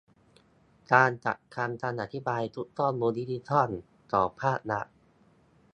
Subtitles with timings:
[0.93, 3.69] การจัดทำคำอธิบายชุดข้อมูลดิจิทัล
[4.11, 4.87] ของภาครัฐ